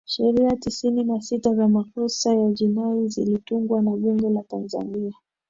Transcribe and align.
sheria 0.05 0.55
tisini 0.55 1.03
na 1.03 1.21
sita 1.21 1.55
za 1.55 1.67
makosa 1.67 2.35
ya 2.35 2.51
jinai 2.51 3.07
zilitungwa 3.09 3.81
na 3.81 3.91
bunge 3.91 4.29
la 4.29 4.43
tanzania 4.43 5.13